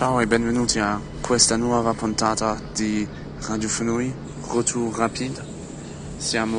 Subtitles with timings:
[0.00, 3.06] Ciao et benvenuti a questa nuova puntata di
[3.40, 4.10] Radio Fenouille,
[4.48, 5.44] retour rapide.
[6.16, 6.58] Siamo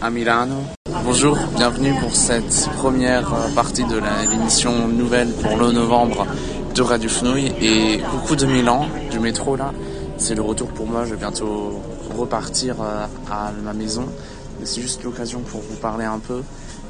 [0.00, 0.74] à Milano.
[1.02, 6.26] Bonjour, bienvenue pour cette première euh, partie de l'émission nouvelle pour le novembre
[6.74, 9.72] de Radio Fenouille et beaucoup de Milan, du métro là.
[10.18, 11.80] C'est le retour pour moi, je vais bientôt
[12.14, 14.04] repartir euh, à ma maison.
[14.60, 16.42] Mais c'est juste l'occasion pour vous parler un peu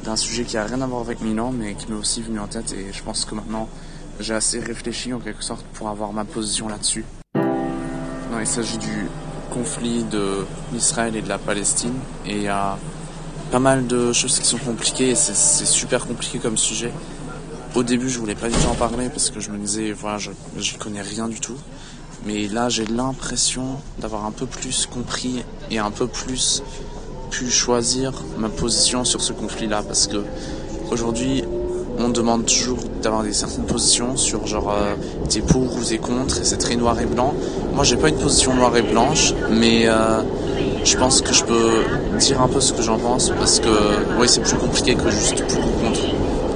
[0.05, 2.49] d'un sujet qui a rien à voir avec Milan mais qui m'est aussi venu en
[2.49, 3.69] tête et je pense que maintenant
[4.21, 7.05] j'ai assez réfléchi en quelque sorte pour avoir ma position là-dessus.
[7.35, 9.07] Non, il s'agit du
[9.51, 11.95] conflit de l'Israël et de la Palestine
[12.27, 12.79] et il y a
[13.51, 16.93] pas mal de choses qui sont compliquées c'est- super compliqué comme sujet.
[17.75, 20.19] Au début, je voulais pas du tout en parler parce que je me disais, voilà,
[20.19, 21.57] je j'y connais rien du tout.
[22.27, 26.63] Mais là, j'ai l'impression d'avoir un peu plus compris et un peu plus
[27.31, 30.23] pu choisir ma position sur ce conflit-là parce que
[30.91, 31.45] aujourd'hui,
[31.99, 34.95] on demande toujours d'avoir des certaines positions sur genre euh,
[35.29, 37.35] t'es pour ou t'es contre et c'est très noir et blanc.
[37.75, 40.23] Moi, j'ai pas une position noire et blanche, mais euh,
[40.85, 41.71] je pense que je peux
[42.19, 43.69] dire un peu ce que j'en pense parce que
[44.19, 46.01] oui, c'est plus compliqué que juste pour ou contre.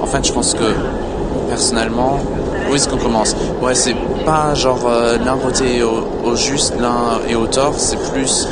[0.01, 0.73] En fait, je pense que
[1.49, 2.19] personnellement,
[2.69, 3.35] où est-ce qu'on commence?
[3.61, 7.97] Ouais, c'est pas genre euh, l'un côté au, au juste, l'un est au tort, c'est
[8.11, 8.47] plus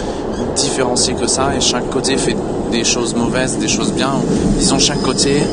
[0.56, 2.36] différencié que ça et chaque côté fait
[2.72, 4.14] des choses mauvaises, des choses bien.
[4.58, 5.44] Disons chaque côté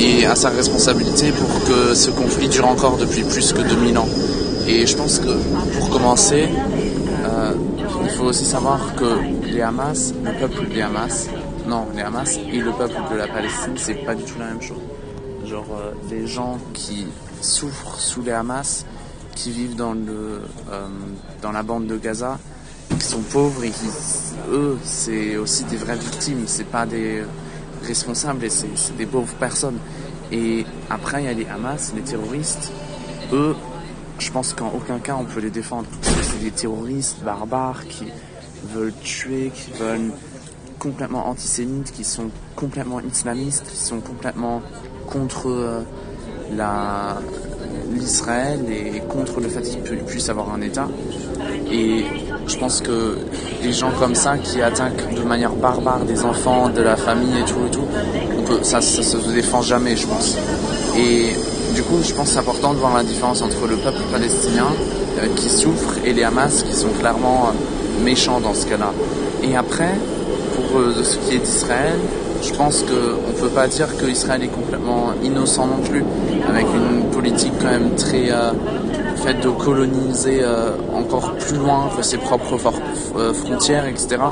[0.00, 4.08] et a sa responsabilité pour que ce conflit dure encore depuis plus que 2000 ans.
[4.66, 5.32] Et je pense que
[5.76, 6.48] pour commencer,
[7.24, 11.28] euh, il faut aussi savoir que les Hamas, le peuple des Hamas,
[11.66, 14.62] non, les Hamas et le peuple de la Palestine, c'est pas du tout la même
[14.62, 14.80] chose.
[15.44, 17.06] Genre, euh, les gens qui
[17.42, 18.86] souffrent sous les Hamas,
[19.34, 20.40] qui vivent dans, le,
[20.72, 20.86] euh,
[21.42, 22.38] dans la bande de Gaza,
[22.98, 23.86] qui sont pauvres et qui,
[24.50, 27.22] eux, c'est aussi des vraies victimes, c'est pas des
[27.82, 29.78] responsables, et c'est des pauvres personnes.
[30.32, 32.72] Et après, il y a les Hamas, les terroristes,
[33.32, 33.54] eux,
[34.18, 35.88] je pense qu'en aucun cas on peut les défendre.
[36.02, 38.06] C'est des terroristes barbares qui
[38.72, 40.12] veulent tuer, qui veulent
[40.78, 44.62] complètement antisémites, qui sont complètement islamistes, qui sont complètement
[45.06, 45.82] contre euh,
[46.54, 47.18] la
[47.92, 50.88] l'Israël et contre le fait qu'ils pu- puissent avoir un État.
[51.72, 52.04] Et
[52.46, 53.16] je pense que
[53.62, 57.44] les gens comme ça qui attaquent de manière barbare des enfants, de la famille et
[57.44, 57.84] tout et tout,
[58.62, 60.36] ça, ça se défend jamais, je pense.
[60.96, 61.30] Et
[61.74, 64.66] du coup, je pense que c'est important de voir la différence entre le peuple palestinien
[65.18, 68.92] euh, qui souffre et les Hamas qui sont clairement euh, méchants dans ce cas-là.
[69.42, 69.94] Et après,
[70.56, 71.98] pour euh, ce qui est d'Israël,
[72.42, 76.04] je pense qu'on ne peut pas dire que Israël est complètement innocent non plus,
[76.48, 78.52] avec une politique quand même très euh,
[79.16, 82.58] faite de coloniser euh, encore plus loin ses propres
[83.16, 84.22] euh, frontières, etc.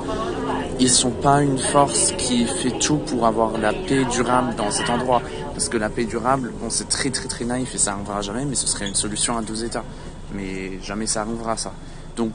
[0.81, 4.89] Ils sont pas une force qui fait tout pour avoir la paix durable dans cet
[4.91, 5.21] endroit.
[5.53, 8.45] Parce que la paix durable, bon, c'est très très très naïf et ça arrivera jamais,
[8.45, 9.85] mais ce serait une solution à deux États.
[10.33, 11.73] Mais jamais ça arrivera ça.
[12.17, 12.33] Donc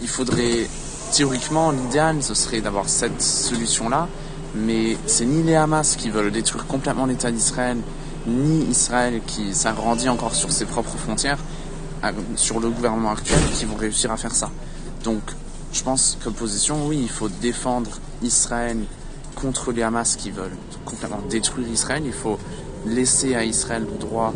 [0.00, 0.68] il faudrait,
[1.12, 4.08] théoriquement, l'idéal, ce serait d'avoir cette solution-là,
[4.54, 7.78] mais c'est ni les Hamas qui veulent détruire complètement l'État d'Israël,
[8.26, 11.38] ni Israël qui s'agrandit encore sur ses propres frontières,
[12.02, 14.50] à- sur le gouvernement actuel, qui vont réussir à faire ça.
[15.04, 15.20] Donc,
[15.72, 17.90] je pense que position, oui, il faut défendre
[18.22, 18.78] Israël
[19.34, 22.02] contre les Hamas qui veulent complètement détruire Israël.
[22.04, 22.38] Il faut
[22.86, 24.34] laisser à Israël le droit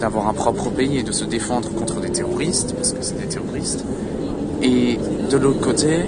[0.00, 3.26] d'avoir un propre pays et de se défendre contre des terroristes, parce que c'est des
[3.28, 3.84] terroristes.
[4.62, 4.98] Et
[5.30, 6.04] de l'autre côté,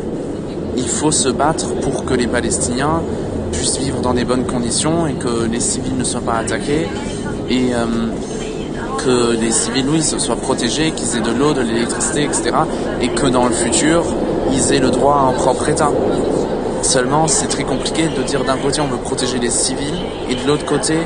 [0.77, 3.03] il faut se battre pour que les Palestiniens
[3.53, 6.89] puissent vivre dans des bonnes conditions et que les civils ne soient pas attaqués
[7.51, 7.87] et euh,
[8.99, 12.51] que les civils, oui, soient protégés, qu'ils aient de l'eau, de l'électricité, etc.
[13.01, 14.05] Et que dans le futur,
[14.53, 15.91] ils aient le droit à un propre État.
[16.83, 20.47] Seulement, c'est très compliqué de dire d'un côté on veut protéger les civils et de
[20.47, 20.99] l'autre côté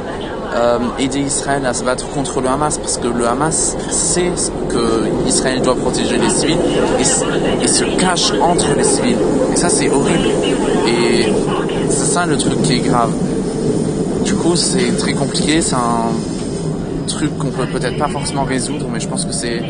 [0.56, 4.32] euh, aider Israël à se battre contre le Hamas parce que le Hamas sait
[4.68, 6.58] que Israël doit protéger les civils
[6.98, 9.18] et, et se cache entre les civils.
[9.52, 10.28] Et ça, c'est horrible.
[10.88, 11.32] Et
[11.90, 13.12] c'est ça le truc qui est grave.
[14.24, 15.60] Du coup, c'est très compliqué.
[15.60, 16.10] C'est un
[17.06, 19.62] truc qu'on peut peut-être pas forcément résoudre, mais je pense que c'est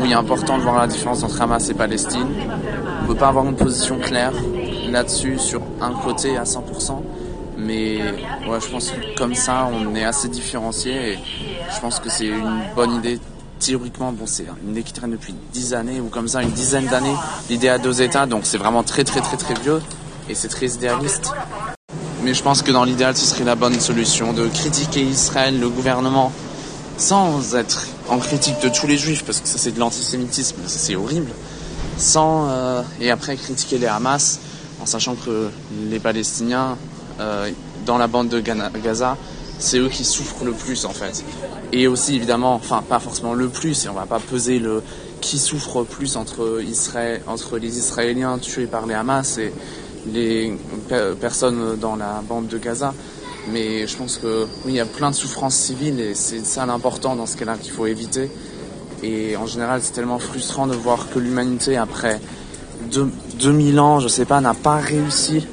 [0.00, 2.26] oui important de voir la différence entre Hamas et Palestine.
[3.02, 4.32] On peut pas avoir une position claire
[4.90, 7.00] là-dessus sur un côté à 100%,
[7.66, 8.00] mais
[8.48, 11.18] ouais, je pense que comme ça, on est assez différencié et
[11.74, 13.18] je pense que c'est une bonne idée.
[13.58, 16.86] Théoriquement, bon, c'est une idée qui traîne depuis 10 années ou comme ça, une dizaine
[16.86, 17.14] d'années,
[17.48, 19.80] l'idée à deux États, donc c'est vraiment très très très très vieux
[20.28, 21.32] et c'est très idéaliste.
[22.22, 25.70] Mais je pense que dans l'idéal, ce serait la bonne solution de critiquer Israël, le
[25.70, 26.32] gouvernement,
[26.98, 30.96] sans être en critique de tous les juifs, parce que ça c'est de l'antisémitisme, c'est
[30.96, 31.30] horrible,
[31.96, 34.40] sans euh, et après critiquer les Hamas,
[34.82, 35.48] en sachant que
[35.90, 36.76] les Palestiniens
[37.20, 37.50] euh,
[37.84, 39.16] dans la bande de Gaza,
[39.58, 41.24] c'est eux qui souffrent le plus en fait.
[41.72, 44.82] Et aussi évidemment, enfin pas forcément le plus, et on va pas peser le
[45.20, 49.52] qui souffre plus entre, Israël, entre les Israéliens tués par les Hamas et
[50.12, 50.56] les
[51.20, 52.94] personnes dans la bande de Gaza.
[53.52, 56.66] Mais je pense que oui, il y a plein de souffrances civiles et c'est ça
[56.66, 58.30] l'important dans ce cas-là qu'il faut éviter.
[59.02, 62.20] Et en général, c'est tellement frustrant de voir que l'humanité, après
[63.38, 65.46] 2000 ans, je sais pas, n'a pas réussi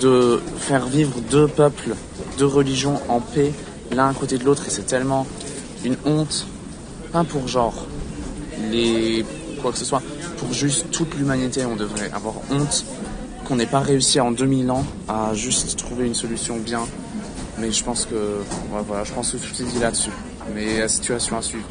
[0.00, 1.94] de faire vivre deux peuples,
[2.38, 3.52] deux religions en paix,
[3.92, 4.66] l'un à côté de l'autre.
[4.66, 5.26] Et c'est tellement
[5.84, 6.46] une honte,
[7.12, 7.86] pas pour genre
[8.70, 9.24] les
[9.60, 10.02] quoi que ce soit,
[10.38, 12.84] pour juste toute l'humanité, on devrait avoir honte
[13.44, 16.80] qu'on n'ait pas réussi en 2000 ans à juste trouver une solution bien
[17.58, 18.42] mais je pense que
[18.86, 20.10] voilà, je pense que tout est dit là-dessus.
[20.54, 21.66] Mais la situation à suivre.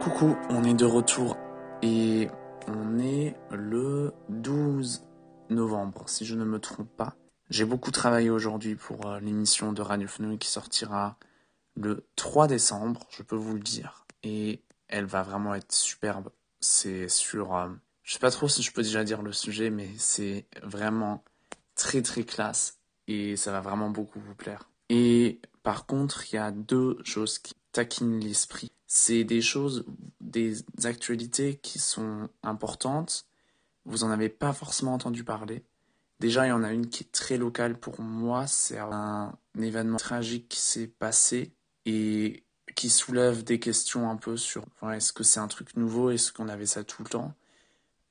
[0.00, 1.36] Coucou, on est de retour
[1.82, 2.28] et
[2.68, 5.02] on est le 12
[5.52, 7.16] novembre, si je ne me trompe pas.
[7.50, 10.08] J'ai beaucoup travaillé aujourd'hui pour euh, l'émission de Radio
[10.38, 11.16] qui sortira
[11.74, 14.06] le 3 décembre, je peux vous le dire.
[14.22, 16.30] Et elle va vraiment être superbe.
[16.60, 17.56] C'est sur...
[17.56, 17.68] Euh,
[18.02, 21.24] je sais pas trop si je peux déjà dire le sujet, mais c'est vraiment
[21.74, 24.70] très très classe et ça va vraiment beaucoup vous plaire.
[24.88, 28.72] Et par contre, il y a deux choses qui taquinent l'esprit.
[28.86, 29.84] C'est des choses,
[30.20, 33.26] des actualités qui sont importantes.
[33.84, 35.64] Vous en avez pas forcément entendu parler.
[36.20, 38.46] Déjà, il y en a une qui est très locale pour moi.
[38.46, 41.52] C'est un événement tragique qui s'est passé
[41.84, 42.44] et
[42.74, 46.48] qui soulève des questions un peu sur est-ce que c'est un truc nouveau, est-ce qu'on
[46.48, 47.34] avait ça tout le temps?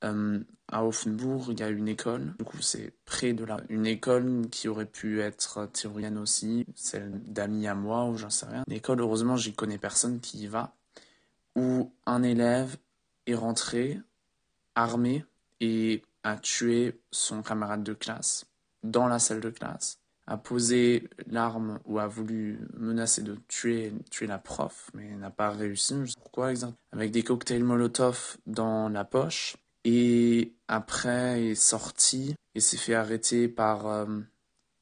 [0.03, 2.33] Euh, à Offenbourg, il y a une école.
[2.39, 3.57] Du coup, c'est près de là.
[3.69, 8.45] Une école qui aurait pu être théorienne aussi, celle d'amis à moi ou j'en sais
[8.45, 8.63] rien.
[8.67, 10.73] L'école, heureusement, j'y connais personne qui y va.
[11.55, 12.77] Où un élève
[13.27, 13.99] est rentré
[14.75, 15.25] armé
[15.61, 18.45] et a tué son camarade de classe
[18.83, 24.27] dans la salle de classe, a posé l'arme ou a voulu menacer de tuer, tuer
[24.27, 25.95] la prof, mais n'a pas réussi.
[26.21, 26.77] Pourquoi exactement.
[26.91, 33.47] Avec des cocktails Molotov dans la poche et après est sorti et s'est fait arrêter
[33.47, 34.05] par euh,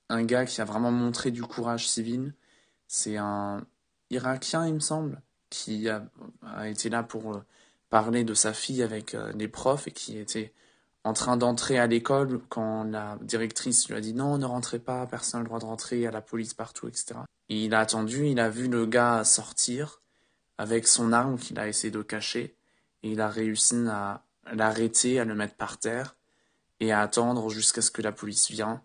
[0.10, 2.34] un gars qui a vraiment montré du courage civil.
[2.88, 3.66] C'est un
[4.10, 6.10] Irakien, il me semble, qui a,
[6.66, 7.46] été là pour euh,
[7.90, 10.54] parler de sa fille avec euh, les profs et qui était
[11.04, 15.06] en train d'entrer à l'école quand la directrice lui a dit non, ne rentrez pas,
[15.08, 17.22] personne n'a le droit de rentrer, il y a la police partout, etc.
[17.50, 20.02] Et il a attendu, il a vu le gars sortir
[20.58, 22.56] avec son arme qu'il a essayé de cacher
[23.04, 26.16] et il a réussi à l'arrêter, à le mettre par terre
[26.80, 28.82] et à attendre jusqu'à ce que la police vienne.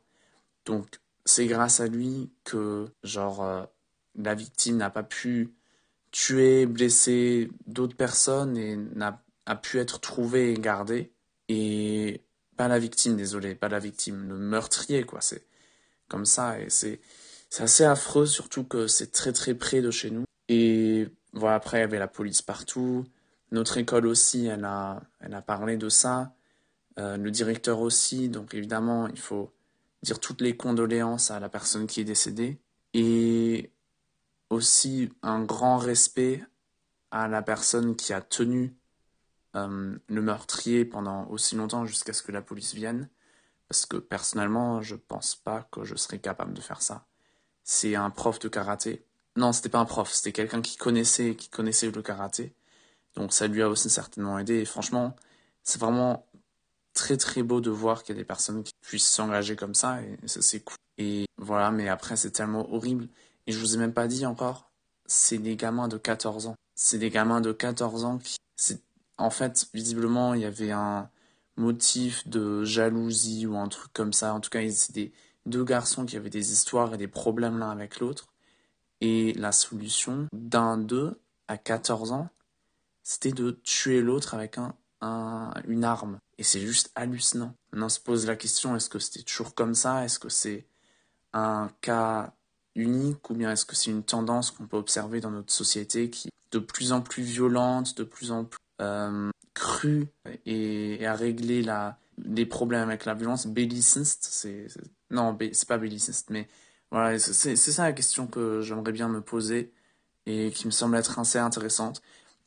[0.67, 3.65] Donc c'est grâce à lui que genre euh,
[4.15, 5.55] la victime n'a pas pu
[6.13, 11.13] tuer, blesser d'autres personnes et n'a a pu être trouvée et gardée.
[11.49, 12.23] Et
[12.57, 15.21] pas la victime, désolé, pas la victime, le meurtrier, quoi.
[15.21, 15.47] C'est
[16.09, 17.01] comme ça et c'est
[17.59, 20.25] assez affreux, surtout que c'est très très près de chez nous.
[20.49, 23.05] Et voilà, après il y avait la police partout.
[23.51, 26.35] Notre école aussi, elle a, elle a parlé de ça.
[26.99, 28.29] Euh, le directeur aussi.
[28.29, 29.53] Donc évidemment, il faut
[30.03, 32.59] dire toutes les condoléances à la personne qui est décédée.
[32.93, 33.73] Et
[34.51, 36.45] aussi un grand respect
[37.11, 38.75] à la personne qui a tenu
[39.55, 43.09] le meurtrier pendant aussi longtemps jusqu'à ce que la police vienne.
[43.69, 47.07] Parce que personnellement, je pense pas que je serais capable de faire ça.
[47.63, 49.07] C'est un prof de karaté.
[49.37, 52.55] Non, c'était pas un prof, c'était quelqu'un qui connaissait, qui connaissait le karaté.
[53.15, 54.61] Donc ça lui a aussi certainement aidé.
[54.61, 55.17] Et franchement,
[55.63, 56.27] c'est vraiment
[56.93, 60.03] très très beau de voir qu'il y a des personnes qui puissent s'engager comme ça.
[60.03, 60.77] Et ça c'est cool.
[60.99, 63.09] Et voilà, mais après c'est tellement horrible.
[63.47, 64.71] Et je vous ai même pas dit encore,
[65.07, 66.55] c'est des gamins de 14 ans.
[66.75, 68.37] C'est des gamins de 14 ans qui...
[69.19, 71.09] En fait, visiblement, il y avait un
[71.57, 74.35] motif de jalousie ou un truc comme ça.
[74.35, 74.61] En tout cas,
[74.93, 75.13] des
[75.47, 78.27] deux garçons qui avaient des histoires et des problèmes l'un avec l'autre.
[79.01, 82.29] Et la solution d'un d'eux, à 14 ans,
[83.03, 84.75] c'était de tuer l'autre avec un,
[85.69, 86.19] une arme.
[86.39, 87.55] Et c'est juste hallucinant.
[87.73, 90.05] on se pose la question, est-ce que c'était toujours comme ça?
[90.05, 90.67] Est-ce que c'est
[91.33, 92.33] un cas
[92.75, 93.29] unique?
[93.31, 96.31] Ou bien est-ce que c'est une tendance qu'on peut observer dans notre société qui est
[96.53, 100.09] de plus en plus violente, de plus en plus euh, crue
[100.47, 104.67] et, à régler la, les problèmes avec la violence belliciste c'est,
[105.11, 106.49] Non, c'est pas belliciste, mais
[106.91, 109.73] voilà, c'est ça la question que j'aimerais bien me poser
[110.27, 112.03] et qui me semble être assez intéressante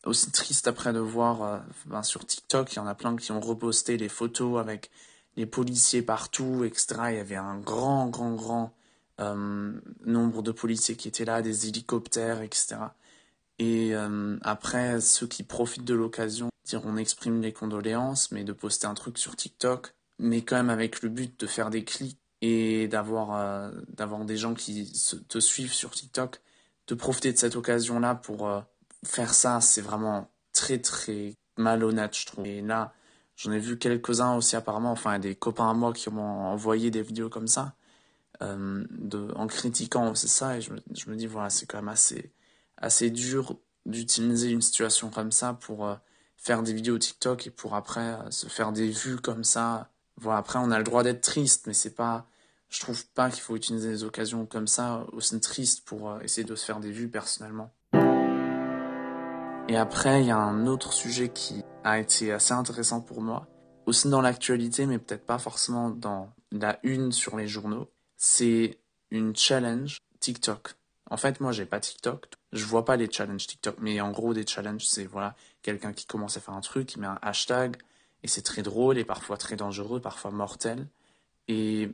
[0.08, 3.32] aussi triste après de voir euh, ben, sur TikTok, il y en a plein qui
[3.32, 4.90] ont reposté les photos avec
[5.36, 6.96] les policiers partout, etc.
[7.10, 8.74] Il y avait un grand, grand, grand
[9.20, 9.74] euh,
[10.06, 12.78] nombre de policiers qui étaient là, des hélicoptères, etc.
[13.60, 18.54] Et euh, après, ceux qui profitent de l'occasion, dire on exprime les condoléances, mais de
[18.54, 22.20] poster un truc sur TikTok, mais quand même avec le but de faire des clics
[22.42, 24.92] et d'avoir d'avoir des gens qui
[25.28, 26.42] te suivent sur TikTok,
[26.88, 28.48] de profiter de cette occasion-là pour
[29.04, 32.46] faire ça, c'est vraiment très très malhonnête, je trouve.
[32.46, 32.94] Et là,
[33.36, 37.02] j'en ai vu quelques-uns aussi apparemment, enfin des copains à moi qui m'ont envoyé des
[37.02, 37.76] vidéos comme ça,
[38.42, 38.86] euh,
[39.36, 42.32] en critiquant c'est ça, et je me dis, voilà, c'est quand même assez,
[42.78, 45.96] assez dur d'utiliser une situation comme ça pour euh,
[46.36, 49.90] faire des vidéos TikTok et pour après euh, se faire des vues comme ça.
[50.18, 52.28] Voilà, après on a le droit d'être triste, mais c'est pas,
[52.70, 56.46] je trouve pas qu'il faut utiliser des occasions comme ça aussi tristes pour euh, essayer
[56.46, 57.72] de se faire des vues personnellement.
[59.70, 63.48] Et après, il y a un autre sujet qui a été assez intéressant pour moi,
[63.86, 67.90] aussi dans l'actualité, mais peut-être pas forcément dans la une sur les journaux.
[68.16, 68.80] C'est
[69.12, 70.76] une challenge TikTok.
[71.10, 72.28] En fait, moi, j'ai pas TikTok.
[72.52, 76.06] Je vois pas les challenges TikTok, mais en gros, des challenges, c'est voilà, quelqu'un qui
[76.06, 77.78] commence à faire un truc, qui met un hashtag,
[78.24, 80.88] et c'est très drôle, et parfois très dangereux, parfois mortel.
[81.48, 81.92] Et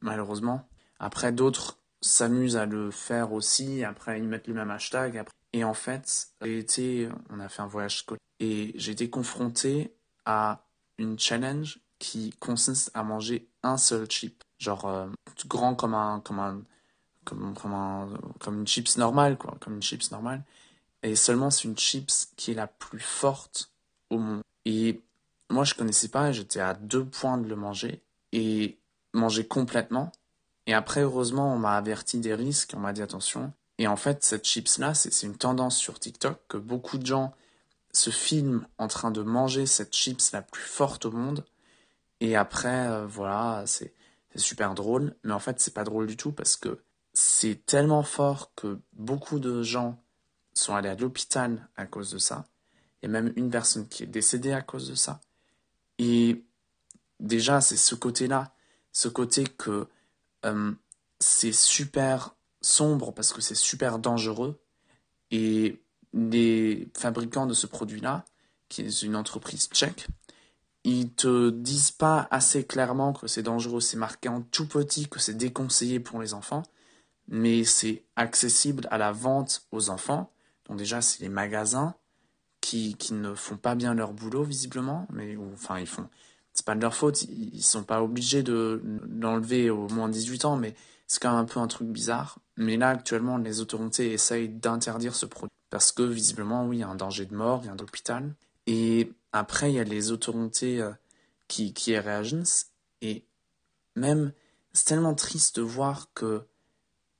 [0.00, 5.24] malheureusement, après, d'autres s'amusent à le faire aussi, après, ils mettent le même hashtag.
[5.52, 9.94] Et en fait, été, on a fait un voyage scolaire, et j'ai été confronté
[10.26, 10.64] à
[10.98, 14.44] une challenge qui consiste à manger un seul chip.
[14.58, 15.08] Genre, euh,
[15.46, 16.62] grand comme un, comme un,
[17.24, 20.42] comme, comme, une chips normale, quoi, comme une chips normale.
[21.02, 23.70] Et seulement c'est une chips qui est la plus forte
[24.10, 24.42] au monde.
[24.64, 25.02] Et
[25.50, 28.02] moi, je connaissais pas, j'étais à deux points de le manger
[28.32, 28.78] et
[29.12, 30.10] manger complètement.
[30.66, 33.52] Et après, heureusement, on m'a averti des risques, on m'a dit attention.
[33.78, 37.34] Et en fait, cette chips-là, c'est une tendance sur TikTok que beaucoup de gens
[37.92, 41.44] se filment en train de manger cette chips la plus forte au monde.
[42.20, 43.92] Et après, euh, voilà, c'est
[44.36, 45.14] super drôle.
[45.22, 46.80] Mais en fait, c'est pas drôle du tout parce que
[47.14, 50.02] c'est tellement fort que beaucoup de gens
[50.52, 52.44] sont allés à l'hôpital à cause de ça.
[53.00, 55.20] Il y a même une personne qui est décédée à cause de ça.
[55.98, 56.44] Et
[57.20, 58.52] déjà, c'est ce côté-là,
[58.92, 59.86] ce côté que
[60.44, 60.72] euh,
[61.20, 64.60] c'est super sombre parce que c'est super dangereux.
[65.30, 65.80] Et
[66.12, 68.24] les fabricants de ce produit-là,
[68.68, 70.06] qui est une entreprise tchèque,
[70.82, 73.80] ils te disent pas assez clairement que c'est dangereux.
[73.80, 76.64] C'est marqué en tout petit que c'est déconseillé pour les enfants
[77.28, 80.30] mais c'est accessible à la vente aux enfants.
[80.66, 81.94] Donc déjà, c'est les magasins
[82.60, 86.08] qui, qui ne font pas bien leur boulot visiblement, mais enfin ils font.
[86.54, 88.80] C'est pas de leur faute, ils, sont pas obligés de
[89.20, 90.76] l'enlever au moins 18 ans, mais
[91.06, 92.38] c'est quand même un peu un truc bizarre.
[92.56, 96.82] Mais là, actuellement, les autorités essayent d'interdire ce produit parce que visiblement, oui, il y
[96.84, 98.34] a un danger de mort, il y a un hôpital.
[98.68, 100.92] Et après, il y a les autorités euh,
[101.48, 102.70] qui, qui réagissent.
[103.02, 103.24] Et
[103.96, 104.32] même,
[104.72, 106.44] c'est tellement triste de voir que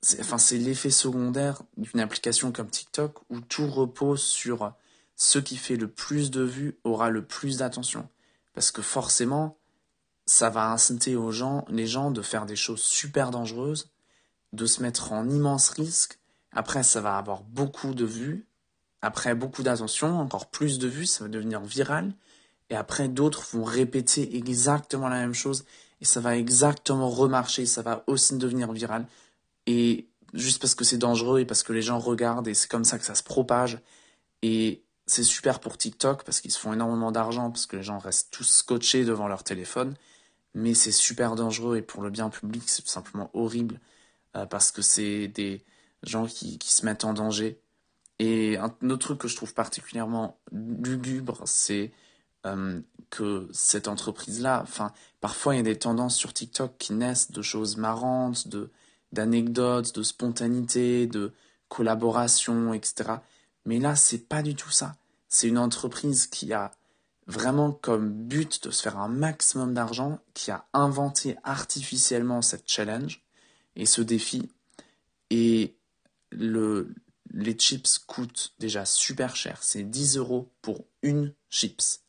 [0.04, 4.75] c'est l'effet secondaire d'une application comme TikTok où tout repose sur
[5.16, 8.06] ce qui fait le plus de vues aura le plus d'attention.
[8.52, 9.56] Parce que forcément,
[10.26, 13.90] ça va inciter aux gens, les gens de faire des choses super dangereuses,
[14.52, 16.18] de se mettre en immense risque.
[16.52, 18.46] Après, ça va avoir beaucoup de vues.
[19.00, 22.12] Après, beaucoup d'attention, encore plus de vues, ça va devenir viral.
[22.68, 25.64] Et après, d'autres vont répéter exactement la même chose.
[26.00, 29.06] Et ça va exactement remarcher, ça va aussi devenir viral
[29.66, 32.85] et juste parce que c'est dangereux et parce que les gens regardent et c'est comme
[32.85, 33.80] ça que ça se propage.
[34.42, 37.99] Et c'est super pour TikTok parce qu'ils se font énormément d'argent parce que les gens
[37.99, 39.94] restent tous scotchés devant leur téléphone.
[40.54, 43.80] Mais c'est super dangereux et pour le bien public, c'est simplement horrible
[44.37, 45.64] euh, parce que c'est des
[46.02, 47.61] gens qui, qui se mettent en danger.
[48.18, 51.92] Et un autre truc que je trouve particulièrement lugubre, c'est
[52.47, 52.80] euh,
[53.11, 57.42] que cette entreprise-là, enfin, parfois il y a des tendances sur TikTok qui naissent de
[57.42, 58.71] choses marrantes, de,
[59.14, 61.33] d'anecdotes, de spontanéité, de
[61.68, 63.14] collaboration, etc.
[63.64, 64.97] Mais là, c'est pas du tout ça.
[65.28, 66.71] C'est une entreprise qui a
[67.26, 73.23] vraiment comme but de se faire un maximum d'argent, qui a inventé artificiellement cette challenge
[73.76, 74.50] et ce défi.
[75.30, 75.75] Et
[76.30, 76.94] le,
[77.33, 79.59] les chips coûtent déjà super cher.
[79.62, 82.00] C'est 10 euros pour une chips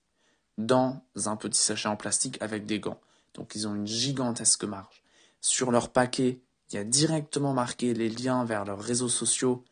[0.57, 2.99] dans un petit sachet en plastique avec des gants.
[3.33, 5.03] Donc ils ont une gigantesque marge.
[5.41, 6.39] Sur leur paquet,
[6.73, 9.63] y a directement marqué les liens vers leurs réseaux sociaux,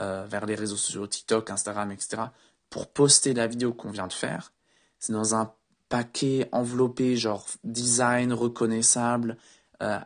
[0.00, 2.24] euh, vers les réseaux sociaux TikTok, Instagram, etc.,
[2.70, 4.52] pour poster la vidéo qu'on vient de faire.
[4.98, 5.54] C'est dans un
[5.88, 9.36] paquet enveloppé, genre design reconnaissable,
[9.82, 9.98] euh,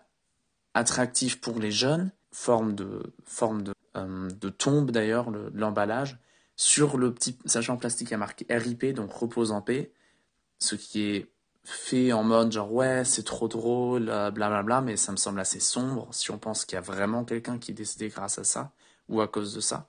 [0.74, 6.18] attractif pour les jeunes, forme de, forme de, euh, de tombe d'ailleurs, l'emballage.
[6.56, 9.92] Sur le petit sachet en plastique, a marqué RIP, donc repose en paix,
[10.58, 11.30] ce qui est
[11.66, 15.60] fait en mode genre ouais c'est trop drôle blablabla bla, mais ça me semble assez
[15.60, 18.72] sombre si on pense qu'il y a vraiment quelqu'un qui est décédé grâce à ça
[19.08, 19.88] ou à cause de ça.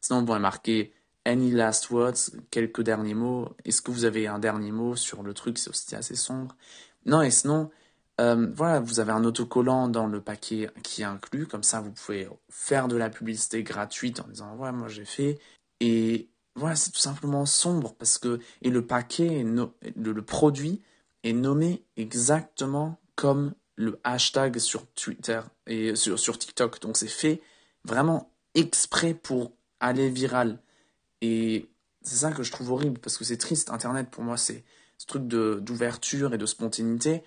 [0.00, 0.92] Sinon bon il marqué
[1.24, 3.54] any last words quelques derniers mots.
[3.64, 6.56] Est-ce que vous avez un dernier mot sur le truc c'est aussi assez sombre?
[7.06, 7.70] Non et sinon
[8.20, 11.46] euh, voilà vous avez un autocollant dans le paquet qui est inclus.
[11.46, 15.38] Comme ça vous pouvez faire de la publicité gratuite en disant ouais moi j'ai fait.
[15.80, 20.82] Et voilà, c'est tout simplement sombre parce que et le paquet, le, produit
[21.24, 26.80] est nommé exactement comme le hashtag sur Twitter et sur, sur TikTok.
[26.80, 27.40] Donc c'est fait
[27.84, 30.60] vraiment exprès pour aller viral.
[31.20, 31.68] Et
[32.02, 33.70] c'est ça que je trouve horrible parce que c'est triste.
[33.70, 34.64] Internet pour moi c'est
[34.98, 37.22] ce truc d'ouverture et de spontanéité.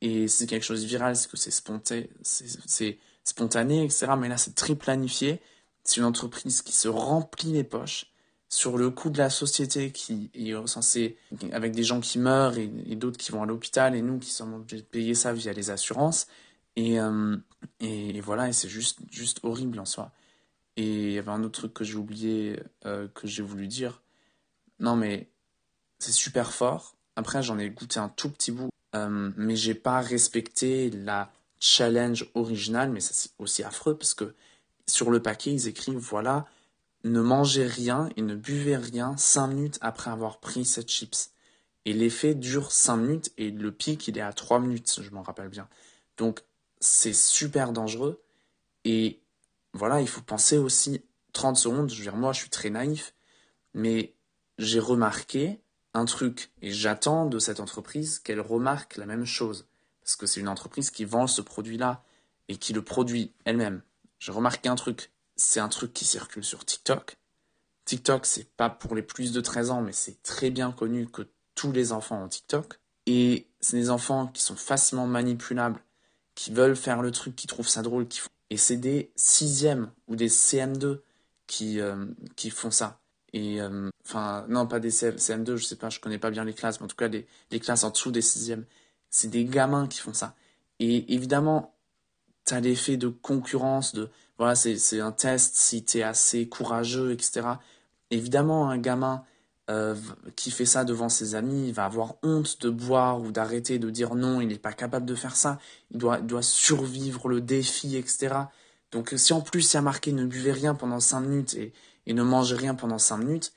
[0.00, 4.08] Et c'est quelque chose de viral, c'est que c'est spontané, c'est spontané, etc.
[4.18, 5.40] Mais là c'est très planifié.
[5.82, 8.13] C'est une entreprise qui se remplit les poches
[8.54, 11.16] sur le coût de la société qui est censé,
[11.50, 14.54] avec des gens qui meurent et, d'autres qui vont à l'hôpital et nous qui sommes
[14.54, 16.28] obligés de payer ça via les assurances.
[16.76, 17.36] Et, euh,
[17.80, 20.12] et, voilà, et c'est juste, juste horrible en soi.
[20.76, 24.02] Et il y avait un autre truc que j'ai oublié, euh, que j'ai voulu dire.
[24.78, 25.28] Non, mais
[25.98, 26.94] c'est super fort.
[27.16, 32.30] Après, j'en ai goûté un tout petit bout, euh, mais j'ai pas respecté la challenge
[32.34, 34.32] originale, mais c'est aussi affreux parce que
[34.86, 36.46] sur le paquet, ils écrivent voilà,
[37.04, 41.30] ne mangez rien et ne buvez rien 5 minutes après avoir pris cette chips.
[41.84, 45.22] Et l'effet dure 5 minutes et le pic il est à 3 minutes, je m'en
[45.22, 45.68] rappelle bien.
[46.16, 46.42] Donc
[46.80, 48.22] c'est super dangereux
[48.84, 49.20] et
[49.74, 53.14] voilà, il faut penser aussi 30 secondes, je veux dire moi je suis très naïf,
[53.74, 54.14] mais
[54.58, 55.60] j'ai remarqué
[55.92, 59.66] un truc et j'attends de cette entreprise qu'elle remarque la même chose
[60.00, 62.02] parce que c'est une entreprise qui vend ce produit-là
[62.48, 63.82] et qui le produit elle-même.
[64.18, 67.16] J'ai remarqué un truc, c'est un truc qui circule sur TikTok.
[67.84, 71.22] TikTok, c'est pas pour les plus de 13 ans, mais c'est très bien connu que
[71.54, 72.78] tous les enfants ont TikTok.
[73.06, 75.80] Et c'est des enfants qui sont facilement manipulables,
[76.34, 78.30] qui veulent faire le truc, qui trouvent ça drôle, qui font...
[78.50, 81.00] Et c'est des sixièmes ou des CM2
[81.46, 83.00] qui, euh, qui font ça.
[83.32, 86.54] Et euh, enfin, non, pas des CM2, je sais pas, je connais pas bien les
[86.54, 88.64] classes, mais en tout cas, les, les classes en dessous des sixièmes.
[89.10, 90.34] C'est des gamins qui font ça.
[90.78, 91.73] Et évidemment,
[92.46, 97.12] tu as l'effet de concurrence, de voilà, c'est un test si tu es assez courageux,
[97.12, 97.46] etc.
[98.10, 99.24] Évidemment, un gamin
[99.70, 99.94] euh,
[100.36, 103.88] qui fait ça devant ses amis, il va avoir honte de boire ou d'arrêter, de
[103.90, 105.58] dire non, il n'est pas capable de faire ça,
[105.90, 108.34] il doit, doit survivre le défi, etc.
[108.92, 111.72] Donc si en plus il y a marqué ne buvez rien pendant 5 minutes et,
[112.06, 113.52] et ne mangez rien pendant 5 minutes,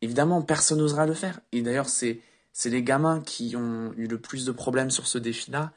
[0.00, 1.40] évidemment personne n'osera le faire.
[1.52, 2.22] Et d'ailleurs c'est
[2.64, 5.72] les gamins qui ont eu le plus de problèmes sur ce défi-là,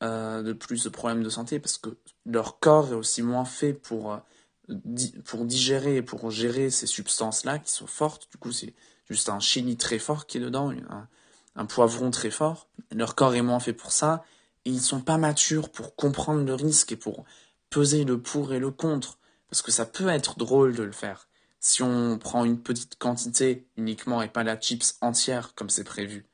[0.00, 1.90] de plus de problèmes de santé parce que
[2.26, 4.18] leur corps est aussi moins fait pour, euh,
[5.24, 8.28] pour digérer et pour gérer ces substances-là qui sont fortes.
[8.30, 8.74] Du coup, c'est
[9.08, 11.08] juste un chili très fort qui est dedans, un,
[11.56, 12.68] un, poivron très fort.
[12.92, 14.24] Leur corps est moins fait pour ça
[14.64, 17.24] et ils sont pas matures pour comprendre le risque et pour
[17.68, 21.28] peser le pour et le contre parce que ça peut être drôle de le faire.
[21.58, 26.24] Si on prend une petite quantité uniquement et pas la chips entière comme c'est prévu,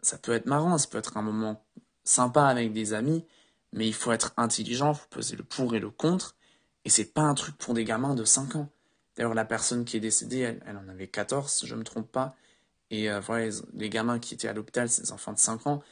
[0.00, 1.65] ça peut être marrant, ça peut être un moment
[2.06, 3.24] sympa avec des amis,
[3.72, 6.36] mais il faut être intelligent, faut poser le pour et le contre,
[6.84, 8.68] et c'est pas un truc pour des gamins de 5 ans.
[9.16, 12.36] D'ailleurs, la personne qui est décédée, elle, en avait 14, si je me trompe pas,
[12.90, 15.82] et euh, voilà, les, gamins qui étaient à l'hôpital, c'est des enfants de 5 ans,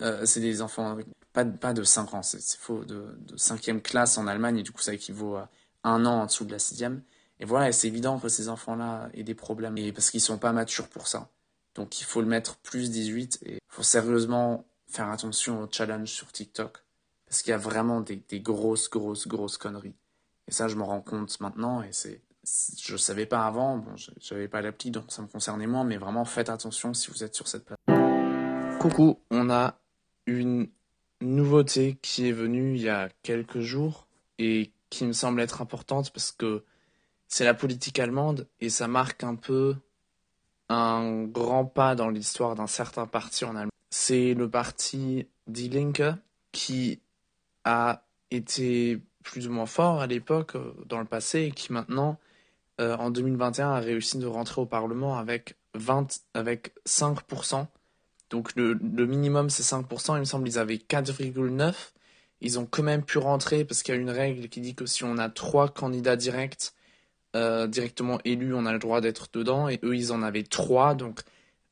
[0.00, 0.96] euh, c'est des enfants,
[1.32, 4.72] pas, pas de 5 ans, c'est faux, de, de 5e classe en Allemagne, et du
[4.72, 5.50] coup ça équivaut à
[5.84, 7.00] un an en dessous de la 6e.
[7.40, 10.88] Et voilà, c'est évident que ces enfants-là aient des problèmes, parce qu'ils sont pas matures
[10.88, 11.30] pour ça.
[11.74, 16.32] Donc il faut le mettre plus 18, et faut sérieusement faire attention aux challenges sur
[16.32, 16.78] TikTok.
[17.26, 19.96] Parce qu'il y a vraiment des, grosses, grosses, grosses conneries.
[20.46, 21.82] Et ça, je me rends compte maintenant.
[21.82, 22.22] Et c'est,
[22.80, 23.76] je ne savais pas avant.
[23.76, 25.84] Bon, j'avais pas l'appli, donc ça me concernait moins.
[25.84, 28.78] Mais vraiment, faites attention si vous êtes sur cette plateforme.
[28.78, 29.78] Coucou, on a
[30.26, 30.68] une
[31.20, 34.06] nouveauté qui est venue il y a quelques jours
[34.38, 36.64] et qui me semble être importante parce que
[37.26, 39.76] c'est la politique allemande et ça marque un peu
[40.68, 46.02] un grand pas dans l'histoire d'un certain parti en Allemagne c'est le parti Die Linke
[46.52, 47.00] qui
[47.64, 52.18] a été plus ou moins fort à l'époque, euh, dans le passé, et qui maintenant,
[52.80, 57.66] euh, en 2021, a réussi de rentrer au Parlement avec, 20, avec 5%.
[58.30, 58.74] Donc le,
[59.06, 60.16] minimum, c'est 5%.
[60.16, 61.74] Il me semble qu'ils avaient 4,9%.
[62.40, 64.86] Ils ont quand même pu rentrer parce qu'il y a une règle qui dit que
[64.86, 66.72] si on a trois candidats directs,
[67.34, 69.68] euh, directement élus, on a le droit d'être dedans.
[69.68, 70.94] Et eux, ils en avaient trois.
[70.94, 71.20] Donc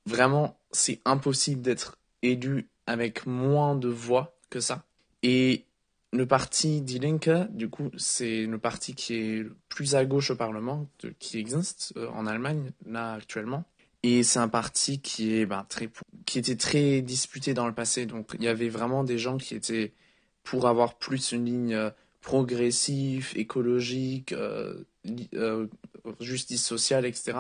[0.07, 4.85] vraiment, c'est impossible d'être élu avec moins de voix que ça.
[5.23, 5.65] Et
[6.13, 10.31] le parti Die Linke, du coup, c'est le parti qui est le plus à gauche
[10.31, 13.65] au Parlement, qui existe euh, en Allemagne, là, actuellement.
[14.03, 15.91] Et c'est un parti qui, est, ben, très,
[16.27, 18.07] qui était très disputé dans le passé.
[18.07, 19.93] Donc, il y avait vraiment des gens qui étaient
[20.43, 24.85] pour avoir plus une ligne euh, progressive, écologique, euh,
[26.21, 27.39] justice sociale, etc.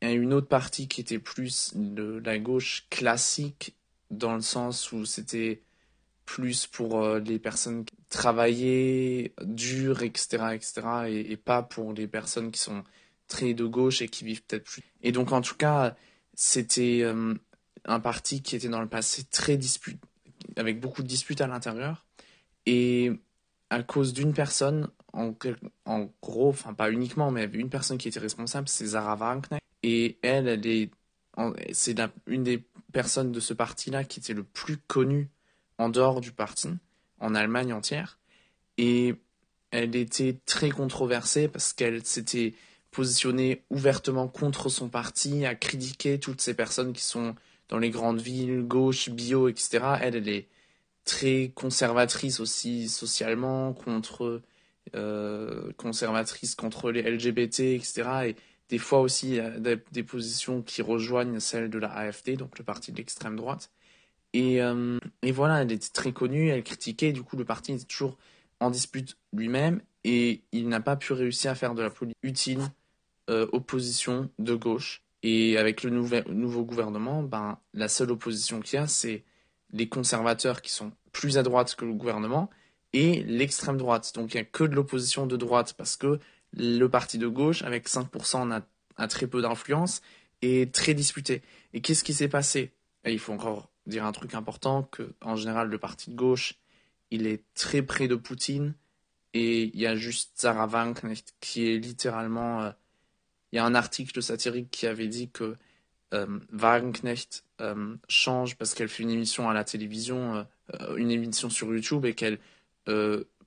[0.00, 3.75] Et une autre partie qui était plus de la gauche classique
[4.10, 5.62] dans le sens où c'était
[6.24, 12.50] plus pour euh, les personnes qui travaillaient dur, etc., etc., et, pas pour les personnes
[12.50, 12.82] qui sont
[13.28, 14.82] très de gauche et qui vivent peut-être plus.
[15.02, 15.96] Et donc en tout cas,
[16.34, 17.34] c'était euh,
[17.84, 20.00] un parti qui était dans le passé très dispute,
[20.56, 22.04] avec beaucoup de disputes à l'intérieur.
[22.66, 23.12] Et
[23.70, 25.32] à cause d'une personne, en,
[26.22, 29.62] gros, enfin pas uniquement, mais une personne qui était responsable, c'est Zara Wagenknecht.
[29.82, 30.90] Et elle, elle est,
[31.72, 31.96] c'est
[32.26, 35.28] une des personnes de ce parti-là qui était le plus connue
[35.78, 36.70] en dehors du parti,
[37.20, 38.18] en Allemagne entière.
[38.78, 39.14] Et
[39.70, 42.54] elle était très controversée parce qu'elle s'était
[42.90, 47.34] positionnée ouvertement contre son parti, à critiquer toutes ces personnes qui sont
[47.68, 49.80] dans les grandes villes, gauche, bio, etc.
[50.00, 50.48] Elle, elle est
[51.04, 54.42] très conservatrice aussi socialement, contre
[54.94, 58.04] euh, conservatrice contre les LGBT, etc.
[58.28, 58.36] Et
[58.68, 62.92] des fois aussi des, des, positions qui rejoignent celles de la AFD, donc le parti
[62.92, 63.70] de l'extrême droite.
[64.32, 67.84] Et, euh, et, voilà, elle était très connue, elle critiquait, du coup le parti était
[67.84, 68.18] toujours
[68.60, 72.60] en dispute lui-même et il n'a pas pu réussir à faire de la politique utile
[73.30, 75.02] euh, opposition de gauche.
[75.22, 79.24] Et avec le nouveau gouvernement, ben, la seule opposition qu'il y a, c'est
[79.72, 82.50] les conservateurs qui sont plus à droite que le gouvernement
[82.92, 84.12] et l'extrême droite.
[84.14, 86.20] Donc il n'y a que de l'opposition de droite parce que
[86.56, 88.62] le parti de gauche, avec 5%,
[88.96, 90.00] a, très peu d'influence
[90.42, 91.42] et est très disputé.
[91.72, 92.72] Et qu'est-ce qui s'est passé?
[93.04, 96.54] Et Il faut encore dire un truc important, que en général le parti de gauche,
[97.10, 98.74] il est très près de Poutine
[99.32, 102.62] et il y a juste Wagenknecht qui est littéralement...
[102.62, 102.70] Euh,
[103.52, 105.56] il y a un article satirique qui avait dit que
[106.14, 111.50] euh, Wagenknecht euh, change parce qu'elle fait une émission à la télévision, euh, une émission
[111.50, 112.38] sur YouTube et qu'elle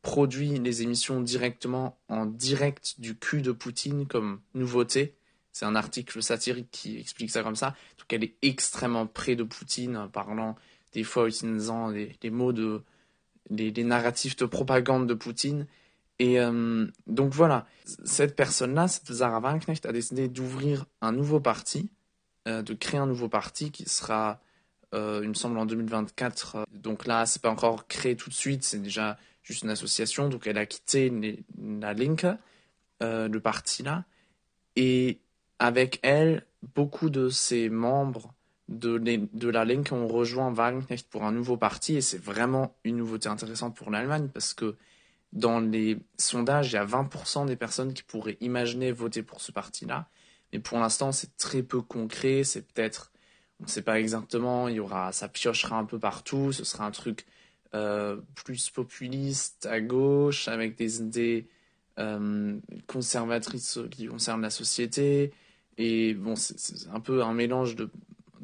[0.02, 5.16] produit les émissions directement en direct du cul de Poutine comme nouveauté.
[5.52, 7.76] C'est un article satirique qui explique ça comme ça.
[7.98, 10.56] Donc elle est extrêmement près de Poutine, parlant
[10.94, 12.82] des fois utilisant les, mots de
[13.50, 15.68] les, narratifs de propagande de Poutine.
[16.20, 16.38] Et
[17.08, 17.66] donc voilà,
[18.04, 21.90] cette personne-là, cette Zara Wagenknecht, a décidé d'ouvrir un nouveau parti
[22.50, 24.40] euh, de créer un nouveau parti qui sera,
[24.94, 26.66] euh, il me semble, en 2024.
[26.72, 30.30] Donc là, c'est pas encore créé tout de suite, c'est déjà juste une association.
[30.30, 31.12] Donc elle a quitté
[31.58, 32.26] la Link,
[33.02, 34.06] euh, le parti là,
[34.76, 35.20] et
[35.60, 38.34] avec elle, beaucoup de ses membres
[38.68, 42.98] de, de la Link ont rejoint Wagenknecht pour un nouveau parti, et c'est vraiment une
[42.98, 44.76] nouveauté intéressante pour l'Allemagne parce que
[45.34, 49.52] dans les sondages, il y a 20% des personnes qui pourraient imaginer voter pour ce
[49.52, 50.08] parti-là.
[50.52, 52.44] Mais pour l'instant, c'est très peu concret.
[52.44, 53.12] C'est peut-être,
[53.60, 54.68] on ne sait pas exactement.
[54.68, 56.52] Il y aura, ça piochera un peu partout.
[56.52, 57.26] Ce sera un truc
[57.72, 61.48] plus populiste à gauche, avec des idées
[62.00, 65.34] euh, conservatrices qui concernent la société.
[65.78, 67.90] Et bon, c'est un peu un mélange de,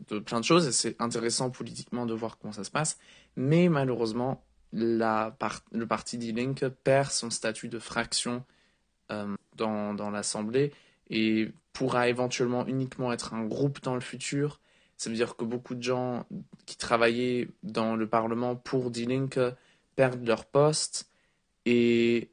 [0.10, 0.68] de plein de choses.
[0.68, 2.98] Et c'est intéressant politiquement de voir comment ça se passe.
[3.36, 5.36] Mais malheureusement, la
[5.72, 8.44] le parti D-Link perd son statut de fraction
[9.12, 10.74] euh, dans, dans l'Assemblée
[11.10, 14.60] et pourra éventuellement uniquement être un groupe dans le futur.
[14.98, 16.26] Ça veut dire que beaucoup de gens
[16.66, 19.40] qui travaillaient dans le Parlement pour D-Link
[19.96, 21.10] perdent leur poste
[21.66, 22.32] et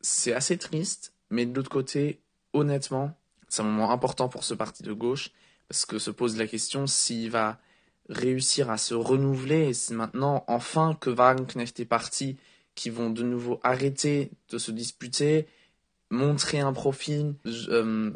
[0.00, 2.20] c'est assez triste, mais de l'autre côté,
[2.52, 3.16] honnêtement,
[3.48, 5.30] c'est un moment important pour ce parti de gauche
[5.68, 7.58] parce que se pose la question s'il va
[8.08, 12.36] réussir à se renouveler et c'est maintenant enfin que Wagenknecht est parti
[12.74, 15.46] qui vont de nouveau arrêter de se disputer
[16.12, 18.12] montrer un profil, euh,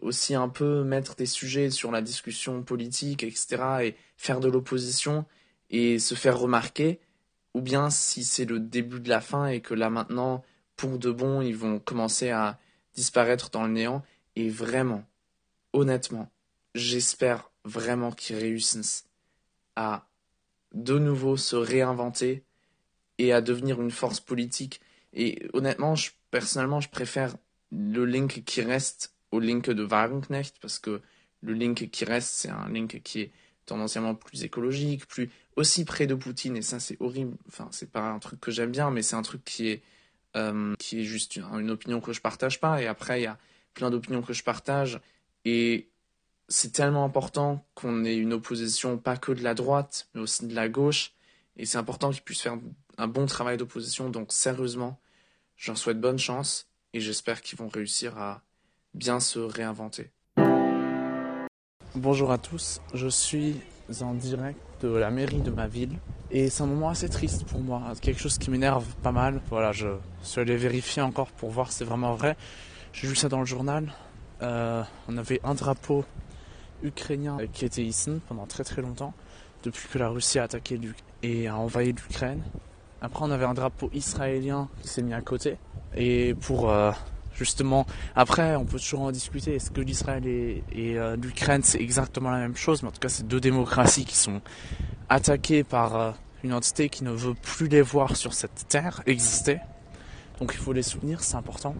[0.00, 5.24] aussi un peu mettre des sujets sur la discussion politique, etc., et faire de l'opposition
[5.70, 7.00] et se faire remarquer,
[7.54, 10.44] ou bien si c'est le début de la fin et que là maintenant,
[10.76, 12.58] pour de bon, ils vont commencer à
[12.94, 14.04] disparaître dans le néant.
[14.36, 15.04] Et vraiment,
[15.72, 16.30] honnêtement,
[16.74, 19.06] j'espère vraiment qu'ils réussissent
[19.76, 20.06] à
[20.72, 22.44] de nouveau se réinventer
[23.18, 24.80] et à devenir une force politique.
[25.12, 27.36] Et honnêtement, je personnellement, je préfère
[27.72, 31.00] le link qui reste au link de Wagenknecht parce que
[31.40, 33.32] le link qui reste, c'est un link qui est
[33.66, 37.36] tendanciellement plus écologique, plus aussi près de Poutine et ça c'est horrible.
[37.48, 39.82] Enfin, c'est pas un truc que j'aime bien, mais c'est un truc qui est
[40.36, 42.82] euh, qui est juste une, opinion que je partage pas.
[42.82, 43.38] Et après, il y a
[43.74, 45.00] plein d'opinions que je partage
[45.44, 45.88] et
[46.48, 50.54] c'est tellement important qu'on ait une opposition pas que de la droite, mais aussi de
[50.54, 51.12] la gauche.
[51.56, 52.58] Et c'est important qu'ils puissent faire
[52.96, 54.10] un bon travail d'opposition.
[54.10, 55.00] Donc sérieusement,
[55.58, 58.42] J'en souhaite bonne chance et j'espère qu'ils vont réussir à
[58.94, 60.10] bien se réinventer.
[61.94, 63.56] Bonjour à tous, je suis
[64.02, 65.98] en direct de la mairie de ma ville
[66.30, 69.40] et c'est un moment assez triste pour moi, quelque chose qui m'énerve pas mal.
[69.50, 69.88] Voilà, je
[70.22, 72.36] suis allé vérifier encore pour voir si c'est vraiment vrai.
[72.92, 73.92] J'ai vu ça dans le journal.
[74.42, 76.04] Euh, on avait un drapeau
[76.82, 79.14] ukrainien qui était ici pendant très très longtemps,
[79.64, 80.78] depuis que la Russie a attaqué
[81.22, 82.42] et a envahi l'Ukraine.
[83.00, 85.56] Après, on avait un drapeau israélien qui s'est mis à côté.
[85.96, 86.92] Et pour, euh,
[87.38, 87.86] justement.
[88.16, 89.54] Après, on peut toujours en discuter.
[89.54, 92.82] Est-ce que l'Israël et, euh, l'Ukraine, c'est exactement la même chose?
[92.82, 94.40] Mais en tout cas, c'est deux démocraties qui sont
[95.08, 96.10] attaquées par euh,
[96.44, 99.58] une entité qui ne veut plus les voir sur cette terre exister.
[100.40, 101.74] Donc il faut les soutenir, c'est important.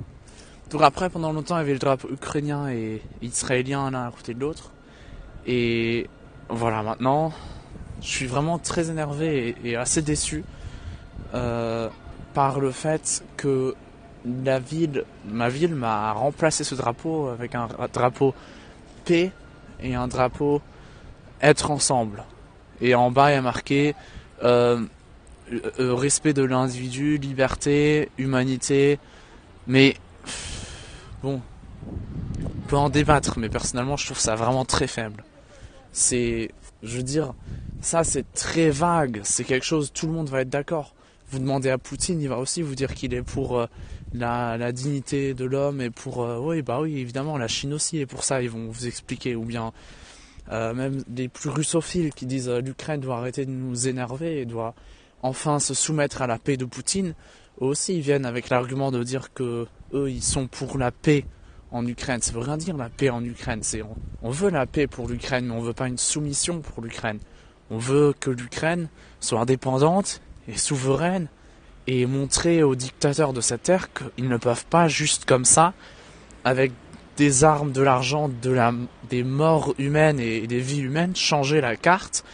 [0.71, 4.35] Donc après, pendant longtemps, il y avait le drapeau ukrainien et israélien l'un à côté
[4.35, 4.73] de l'autre.
[5.47, 6.09] Et
[6.49, 7.33] voilà, maintenant,
[8.03, 10.45] je suis vraiment très énervé et, assez déçu
[11.35, 11.89] euh,
[12.35, 13.75] par le fait que
[14.45, 18.35] la ville, ma ville m'a remplacé ce drapeau avec un drapeau
[19.05, 19.33] paix
[19.81, 20.61] et un drapeau
[21.41, 22.25] être ensemble.
[22.81, 23.95] Et en bas, il y a marqué
[24.43, 24.85] euh,
[25.53, 28.99] euh, respect de l'individu, liberté, humanité.
[29.67, 29.97] Mais
[31.23, 31.41] bon,
[31.87, 35.25] on peut en débattre, mais personnellement, je trouve ça vraiment très faible.
[35.93, 36.51] C'est,
[36.83, 37.35] je veux dire,
[37.81, 39.21] ça c'est très vague.
[39.25, 40.95] C'est quelque chose, tout le monde va être d'accord.
[41.31, 43.67] Vous demandez à Poutine, il va aussi vous dire qu'il est pour euh,
[44.13, 48.07] la, dignité de l'homme et pour, euh, oui, bah oui, évidemment, la Chine aussi est
[48.07, 48.43] pour ça.
[48.43, 49.73] Ils vont vous expliquer, ou bien
[50.51, 54.75] euh, même les plus russophiles qui disent l'Ukraine doit arrêter de nous énerver et doit
[55.23, 57.15] enfin se soumettre à la paix de Poutine.
[57.61, 61.25] Eux aussi, ils viennent avec l'argument de dire que eux, ils sont pour la paix
[61.71, 62.21] en Ukraine.
[62.23, 63.63] Ça veut rien dire la paix en Ukraine.
[63.63, 63.83] C'est
[64.23, 67.19] on, veut la paix pour l'Ukraine, mais on veut pas une soumission pour l'Ukraine.
[67.71, 68.89] On veut que l'Ukraine
[69.21, 71.29] soit indépendante et souveraine
[71.89, 75.73] et montrer aux dictateurs de cette terre qu'ils ne peuvent pas juste comme ça,
[76.45, 76.71] avec
[77.17, 78.75] des armes, de l'argent, de la,
[79.09, 82.25] des morts humaines et des vies humaines, changer la carte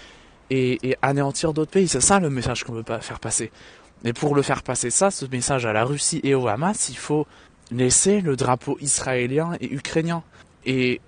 [0.51, 1.87] et, et anéantir d'autres pays.
[1.87, 3.53] C'est ça le message qu'on veut pas faire passer.
[4.03, 6.97] Mais pour le faire passer ça, ce message à la Russie et au Hamas, il
[6.97, 7.25] faut
[7.71, 10.25] laisser le drapeau israélien et ukrainien.
[10.67, 11.01] Et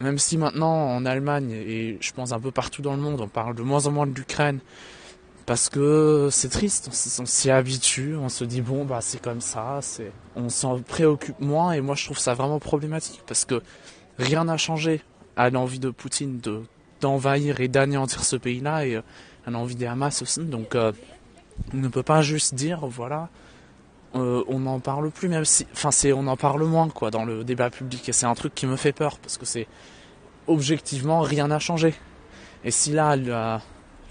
[0.00, 3.28] même si maintenant en Allemagne et je pense un peu partout dans le monde on
[3.28, 4.58] parle de moins en moins de l'Ukraine
[5.46, 6.88] parce que c'est triste,
[7.20, 9.80] on s'y habitue, on se dit bon bah c'est comme ça,
[10.36, 13.62] on s'en préoccupe moins et moi je trouve ça vraiment problématique parce que
[14.18, 15.02] rien n'a changé
[15.36, 16.62] à l'envie de Poutine de
[17.00, 19.02] d'envahir et d'anéantir ce pays-là et euh,
[19.46, 20.92] à l'envie des Hamas aussi donc euh,
[21.74, 23.28] on ne peut pas juste dire voilà
[24.16, 27.24] euh, on n'en parle plus, même si, enfin, c'est, on en parle moins, quoi, dans
[27.24, 28.08] le débat public.
[28.08, 29.66] Et c'est un truc qui me fait peur, parce que c'est,
[30.46, 31.94] objectivement, rien n'a changé.
[32.64, 33.16] Et si là,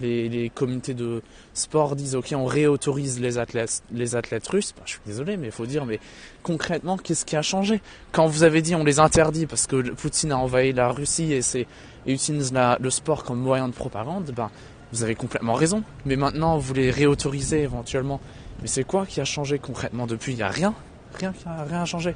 [0.03, 1.21] les, les comités de
[1.53, 5.47] sport disent, ok, on réautorise les athlètes, les athlètes russes, bah, je suis désolé, mais
[5.47, 5.99] il faut dire, mais
[6.43, 7.81] concrètement, qu'est-ce qui a changé?
[8.11, 11.41] Quand vous avez dit, on les interdit parce que Poutine a envahi la Russie et,
[11.41, 11.65] c'est,
[12.05, 14.51] et utilise le sport comme moyen de propagande, ben,
[14.91, 15.81] vous avez complètement raison.
[16.05, 18.19] Mais maintenant, vous les réautorisez éventuellement
[18.63, 20.31] mais c'est quoi qui a changé concrètement depuis?
[20.31, 20.73] Il n'y a rien.
[21.19, 22.15] Rien qui a rien changé.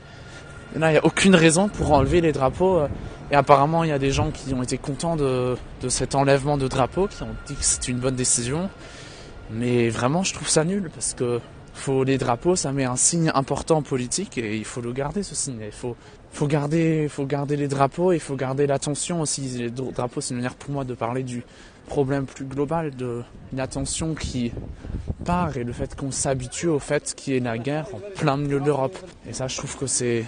[0.74, 2.80] il n'y a aucune raison pour enlever les drapeaux.
[2.80, 2.88] Euh,
[3.32, 5.58] et apparemment, il y a des gens qui ont été contents de,
[5.90, 8.70] cet enlèvement de drapeaux, qui ont dit que c'était une bonne décision.
[9.52, 11.40] Mais vraiment, je trouve ça nul parce que
[11.74, 15.36] faut les drapeaux, ça met un signe important politique et il faut le garder ce
[15.36, 15.60] signe.
[15.64, 15.96] Il faut,
[16.32, 19.42] faut garder, faut garder les drapeaux et il faut garder l'attention aussi.
[19.42, 21.44] Les drapeaux, c'est une manière pour moi de parler du
[21.88, 24.52] problème plus global de l'attention qui
[25.24, 28.38] part et le fait qu'on s'habitue au fait qu'il y ait la guerre en plein
[28.38, 28.98] milieu de l'Europe.
[29.30, 30.26] Et ça, je trouve que c'est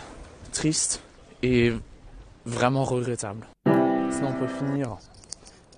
[0.52, 1.02] triste
[1.42, 1.74] et
[2.50, 3.46] vraiment regrettable.
[3.66, 4.98] Sinon, on peut finir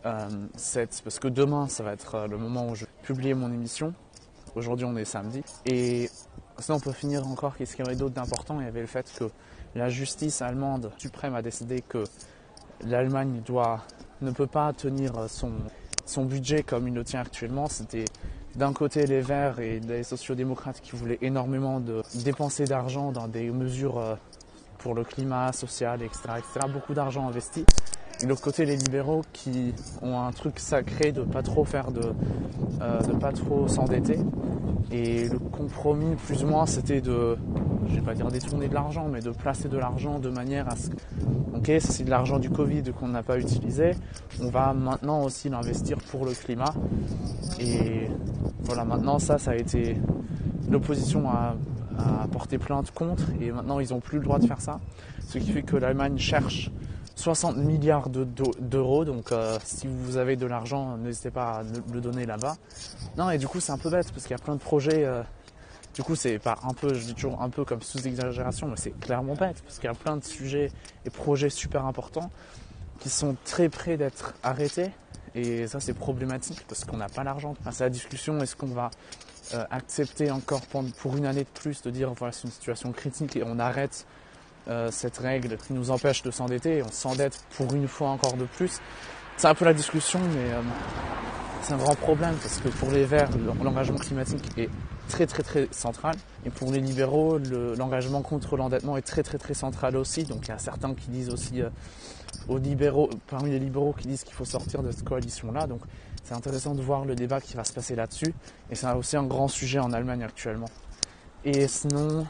[0.06, 1.02] euh, cette...
[1.04, 3.94] Parce que demain, ça va être euh, le moment où je vais publier mon émission.
[4.56, 5.44] Aujourd'hui, on est samedi.
[5.66, 6.10] Et
[6.60, 7.56] sinon, on peut finir encore.
[7.56, 8.60] Qu'est-ce qu'il y avait d'autre d'important?
[8.60, 9.26] Il y avait le fait que
[9.76, 12.04] la justice allemande suprême a décidé que
[12.86, 13.82] l'Allemagne doit
[14.22, 15.52] ne peut pas tenir son,
[16.06, 17.68] son budget comme il le tient actuellement.
[17.68, 18.06] C'était
[18.56, 21.82] d'un côté les Verts et les sociodémocrates qui voulaient énormément
[22.24, 24.16] dépenser d'argent dans des mesures euh,
[24.82, 26.20] pour le climat social, etc.
[26.38, 26.68] etc.
[26.72, 27.66] beaucoup d'argent investi.
[28.20, 31.92] Et de l'autre côté les libéraux qui ont un truc sacré de pas trop faire
[31.92, 32.14] de,
[32.82, 34.20] euh, de pas trop s'endetter.
[34.92, 37.38] Et le compromis plus ou moins c'était de,
[37.88, 40.76] je vais pas dire détourner de l'argent, mais de placer de l'argent de manière à
[40.76, 40.96] ce que,
[41.56, 43.92] ok, c'est de l'argent du Covid qu'on n'a pas utilisé,
[44.42, 46.74] on va maintenant aussi l'investir pour le climat.
[47.60, 48.08] Et
[48.64, 49.98] voilà, maintenant ça, ça a été
[50.70, 51.56] l'opposition a,
[52.32, 54.80] porté plainte contre, et maintenant ils n'ont plus le droit de faire ça,
[55.28, 56.72] ce qui fait que l'Allemagne cherche
[57.16, 59.06] 60 milliards d'euros.
[59.06, 62.56] donc euh, si vous avez de l'argent, n'hésitez pas à le donner là-bas.
[63.18, 65.06] Non, et du coup c'est un peu bête parce qu'il y a plein de projets.
[65.06, 65.24] Euh,
[65.94, 68.78] du coup, c'est pas un peu, je dis toujours un peu comme sous exagération, mais
[68.78, 70.72] c'est clairement bête parce qu'il y a plein de sujets
[71.06, 72.32] et projets super importants
[73.00, 74.92] qui sont très près d'être arrêtés.
[75.36, 77.56] Et ça, c'est problématique parce qu'on n'a pas l'argent.
[77.72, 78.90] c'est la discussion est-ce qu'on va
[79.54, 83.36] euh, accepter encore pour une année de plus de dire voilà, c'est une situation critique
[83.36, 84.06] et on arrête
[84.70, 88.46] euh, cette règle qui nous empêche de s'endetter on s'endette pour une fois encore de
[88.46, 88.80] plus.
[89.36, 90.62] C'est un peu la discussion, mais euh,
[91.64, 93.30] c'est un grand problème parce que pour les Verts,
[93.62, 94.70] l'engagement climatique est
[95.10, 96.16] très très très central.
[96.46, 97.38] Et pour les libéraux,
[97.78, 100.24] l'engagement contre l'endettement est très très très central aussi.
[100.24, 101.62] Donc il y a certains qui disent aussi
[102.48, 105.68] aux libéraux, parmi les libéraux qui disent qu'il faut sortir de cette coalition-là.
[105.68, 105.82] Donc
[106.24, 108.34] c'est intéressant de voir le débat qui va se passer là-dessus.
[108.70, 110.70] Et c'est aussi un grand sujet en Allemagne actuellement.
[111.44, 112.28] Et sinon,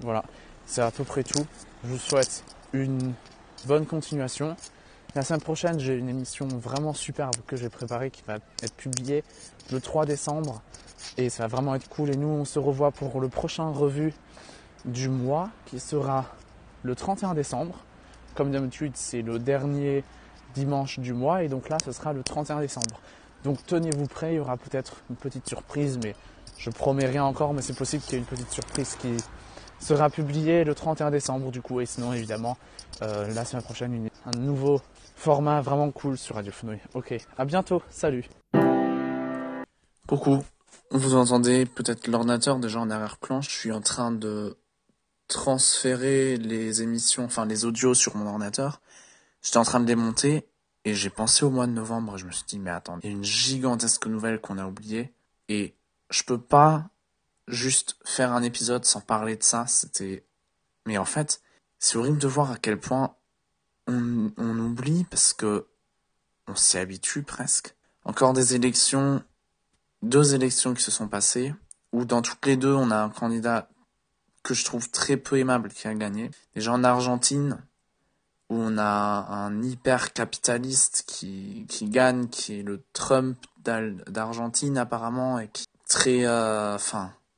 [0.00, 0.24] voilà,
[0.66, 1.44] c'est à peu près tout.
[1.84, 3.12] Je vous souhaite une
[3.66, 4.56] bonne continuation.
[5.14, 9.24] La semaine prochaine, j'ai une émission vraiment superbe que j'ai préparée qui va être publiée
[9.70, 10.62] le 3 décembre.
[11.18, 12.10] Et ça va vraiment être cool.
[12.10, 14.14] Et nous, on se revoit pour le prochain revue
[14.84, 16.26] du mois qui sera
[16.82, 17.78] le 31 décembre.
[18.34, 20.02] Comme d'habitude, c'est le dernier
[20.54, 21.42] dimanche du mois.
[21.42, 23.00] Et donc là, ce sera le 31 décembre.
[23.44, 26.14] Donc tenez-vous prêts, il y aura peut-être une petite surprise, mais
[26.58, 29.16] je promets rien encore, mais c'est possible qu'il y ait une petite surprise qui
[29.80, 31.80] sera publiée le 31 décembre du coup.
[31.80, 32.56] Et sinon, évidemment,
[33.02, 34.80] euh, la semaine prochaine, un nouveau
[35.16, 36.78] format vraiment cool sur Radio Fenouil.
[36.94, 38.24] Ok, à bientôt, salut
[40.06, 40.42] Coucou,
[40.90, 44.56] vous entendez peut-être l'ordinateur déjà en arrière-plan, je suis en train de
[45.26, 48.80] transférer les émissions, enfin les audios sur mon ordinateur.
[49.42, 50.48] J'étais en train de les monter
[50.84, 53.12] et j'ai pensé au mois de novembre, je me suis dit, mais attends, il y
[53.12, 55.12] a une gigantesque nouvelle qu'on a oubliée,
[55.48, 55.76] et
[56.10, 56.88] je peux pas
[57.46, 60.24] juste faire un épisode sans parler de ça, c'était...
[60.86, 61.40] Mais en fait,
[61.78, 63.14] c'est horrible de voir à quel point
[63.86, 65.68] on, on oublie, parce que
[66.48, 67.76] on s'y habitue presque.
[68.04, 69.22] Encore des élections,
[70.02, 71.54] deux élections qui se sont passées,
[71.92, 73.68] où dans toutes les deux, on a un candidat
[74.42, 76.30] que je trouve très peu aimable qui a gagné.
[76.54, 77.64] Déjà en Argentine,
[78.52, 78.84] où on a
[79.30, 85.88] un hyper capitaliste qui, qui gagne, qui est le Trump d'Argentine apparemment, et qui est
[85.88, 86.76] très, euh,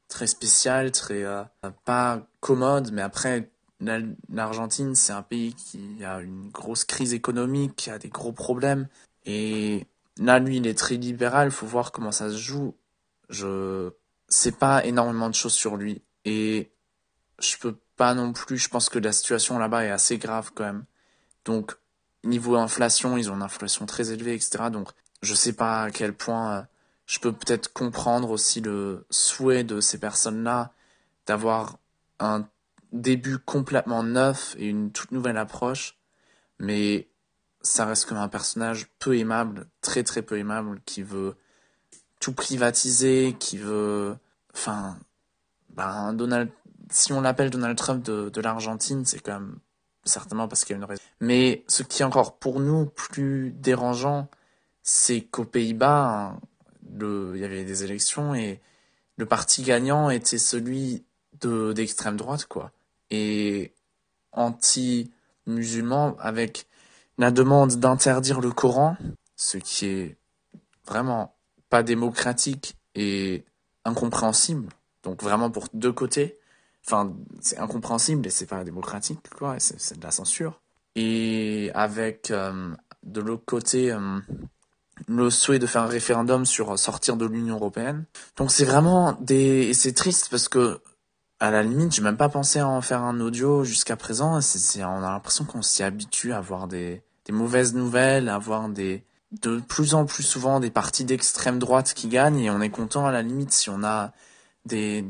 [0.09, 1.44] très spécial, très euh,
[1.85, 3.50] pas commode, mais après
[4.33, 8.88] l'Argentine c'est un pays qui a une grosse crise économique, qui a des gros problèmes,
[9.24, 9.87] et
[10.18, 12.74] là lui il est très libéral, faut voir comment ça se joue.
[13.29, 13.92] Je
[14.29, 16.72] sais pas énormément de choses sur lui, et
[17.38, 20.64] je peux pas non plus, je pense que la situation là-bas est assez grave quand
[20.64, 20.85] même.
[21.44, 21.76] Donc,
[22.24, 24.70] niveau inflation, ils ont une inflation très élevée, etc.
[24.70, 24.88] Donc,
[25.22, 26.62] je sais pas à quel point euh,
[27.07, 30.72] je peux peut-être comprendre aussi le souhait de ces personnes-là
[31.26, 31.78] d'avoir
[32.20, 32.46] un
[32.92, 35.98] début complètement neuf et une toute nouvelle approche.
[36.59, 37.09] Mais
[37.61, 41.37] ça reste comme un personnage peu aimable, très très peu aimable, qui veut
[42.20, 44.16] tout privatiser, qui veut,
[44.54, 44.98] enfin,
[45.70, 46.50] ben Donald,
[46.90, 49.59] si on l'appelle Donald Trump de, de l'Argentine, c'est quand même
[50.04, 51.02] certainement parce qu'il y a une raison.
[51.20, 54.28] Mais ce qui est encore pour nous plus dérangeant,
[54.82, 56.36] c'est qu'aux Pays-Bas,
[57.00, 58.60] il y avait des élections et
[59.16, 61.04] le parti gagnant était celui
[61.40, 62.72] de d'extrême droite, quoi.
[63.10, 63.72] Et
[64.32, 66.66] anti-musulman avec
[67.18, 68.96] la demande d'interdire le Coran,
[69.36, 70.16] ce qui est
[70.86, 71.34] vraiment
[71.70, 73.44] pas démocratique et
[73.84, 74.68] incompréhensible.
[75.02, 76.38] Donc vraiment pour deux côtés.
[76.87, 79.57] Enfin, c'est incompréhensible et c'est pas démocratique, quoi.
[79.59, 80.61] C'est de la censure.
[80.97, 84.18] Et avec euh, de l'autre côté euh,
[85.09, 88.05] le souhait de faire un référendum sur sortir de l'Union européenne.
[88.37, 90.81] Donc c'est vraiment des et c'est triste parce que
[91.40, 94.38] à la limite, j'ai même pas pensé à en faire un audio jusqu'à présent.
[94.38, 99.05] On a l'impression qu'on s'y habitue à avoir des, des mauvaises nouvelles, à avoir des
[99.42, 103.05] de plus en plus souvent des partis d'extrême droite qui gagnent et on est content
[103.05, 104.12] à la limite si on a
[104.64, 105.05] des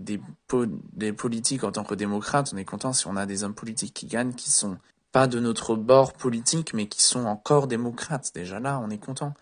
[0.00, 3.94] des, politiques en tant que démocrate, on est content si on a des hommes politiques
[3.94, 4.78] qui gagnent, qui sont
[5.12, 8.32] pas de notre bord politique, mais qui sont encore démocrates.
[8.34, 9.34] Déjà là, on est content.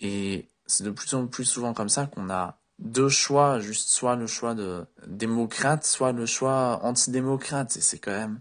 [0.00, 4.16] Et c'est de plus en plus souvent comme ça qu'on a deux choix, juste soit
[4.16, 7.76] le choix de démocrate, soit le choix antidémocrate.
[7.76, 8.40] Et c'est quand même,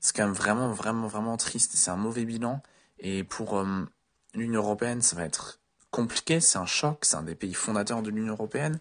[0.00, 1.72] c'est quand même vraiment, vraiment, vraiment triste.
[1.74, 2.62] C'est un mauvais bilan.
[2.98, 3.84] Et pour euh,
[4.34, 6.40] l'Union européenne, ça va être compliqué.
[6.40, 7.04] C'est un choc.
[7.04, 8.80] C'est un des pays fondateurs de l'Union européenne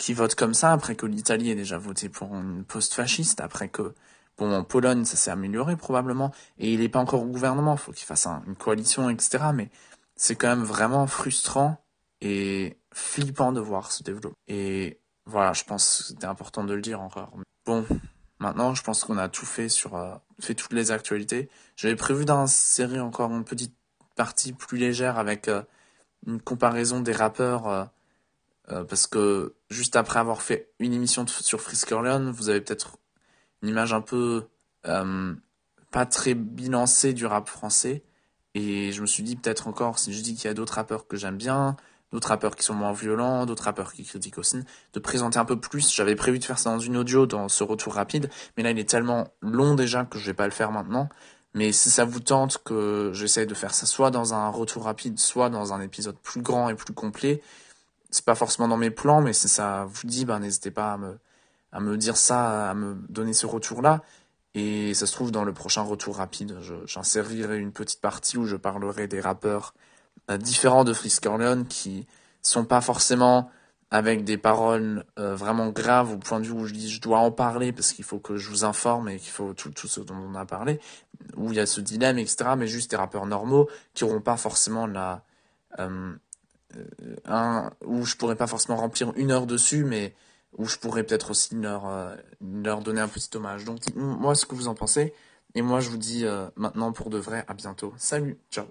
[0.00, 3.94] qui vote comme ça après que l'Italie ait déjà voté pour une post-fasciste, après que
[4.38, 7.92] bon en Pologne ça s'est amélioré probablement et il n'est pas encore au gouvernement, faut
[7.92, 9.44] qu'il fasse une coalition etc.
[9.54, 9.68] Mais
[10.16, 11.84] c'est quand même vraiment frustrant
[12.22, 14.38] et flippant de voir ce développement.
[14.48, 17.34] Et voilà, je pense que c'était important de le dire encore.
[17.66, 17.84] Bon,
[18.38, 21.50] maintenant je pense qu'on a tout fait sur euh, fait toutes les actualités.
[21.76, 23.76] J'avais prévu d'insérer encore une petite
[24.16, 25.62] partie plus légère avec euh,
[26.26, 27.90] une comparaison des rappeurs.
[28.72, 32.98] Euh, parce que juste après avoir fait une émission sur Frisk vous avez peut-être
[33.62, 34.44] une image un peu
[34.86, 35.34] euh,
[35.90, 38.04] pas très bilancée du rap français.
[38.54, 41.06] Et je me suis dit peut-être encore, si je dis qu'il y a d'autres rappeurs
[41.06, 41.76] que j'aime bien,
[42.12, 44.58] d'autres rappeurs qui sont moins violents, d'autres rappeurs qui critiquent aussi,
[44.92, 45.92] de présenter un peu plus.
[45.94, 48.78] J'avais prévu de faire ça dans une audio, dans ce retour rapide, mais là il
[48.78, 51.08] est tellement long déjà que je vais pas le faire maintenant.
[51.54, 55.18] Mais si ça vous tente que j'essaye de faire ça soit dans un retour rapide,
[55.18, 57.42] soit dans un épisode plus grand et plus complet,
[58.10, 60.98] c'est pas forcément dans mes plans, mais si ça vous dit, ben n'hésitez pas à
[60.98, 61.18] me,
[61.72, 64.02] à me dire ça, à me donner ce retour-là.
[64.54, 68.56] Et ça se trouve dans le prochain retour rapide, j'insérirai une petite partie où je
[68.56, 69.74] parlerai des rappeurs
[70.28, 72.06] euh, différents de Frisk Orleans qui
[72.42, 73.50] sont pas forcément
[73.92, 77.18] avec des paroles euh, vraiment graves au point de vue où je dis je dois
[77.18, 80.00] en parler parce qu'il faut que je vous informe et qu'il faut tout, tout ce
[80.00, 80.80] dont on a parlé,
[81.36, 82.50] où il y a ce dilemme, etc.
[82.56, 85.22] Mais juste des rappeurs normaux qui n'auront pas forcément la...
[85.78, 86.12] Euh,
[87.24, 90.14] un, où je pourrais pas forcément remplir une heure dessus, mais
[90.58, 93.64] où je pourrais peut-être aussi leur, euh, leur donner un petit hommage.
[93.64, 95.14] Donc moi ce que vous en pensez.
[95.54, 97.92] Et moi je vous dis euh, maintenant pour de vrai à bientôt.
[97.96, 98.66] Salut, ciao